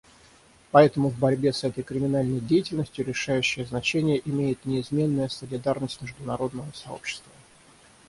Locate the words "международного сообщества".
6.01-7.31